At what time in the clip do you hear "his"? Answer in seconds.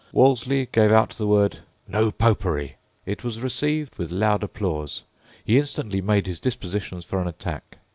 6.25-6.39